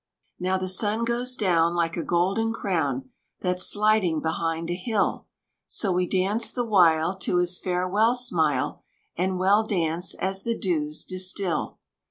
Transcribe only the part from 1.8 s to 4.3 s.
a golden crown That's sliding